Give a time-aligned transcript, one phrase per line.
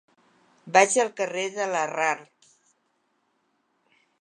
[0.77, 2.51] Vaig al carrer de Larrard.